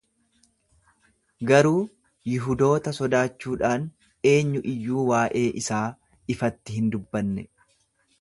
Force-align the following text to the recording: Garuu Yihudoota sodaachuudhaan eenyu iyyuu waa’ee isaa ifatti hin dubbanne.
Garuu 1.49 1.81
Yihudoota 2.31 2.93
sodaachuudhaan 2.99 3.85
eenyu 4.31 4.63
iyyuu 4.71 5.03
waa’ee 5.11 5.45
isaa 5.61 5.85
ifatti 6.37 6.79
hin 6.79 6.89
dubbanne. 6.97 7.45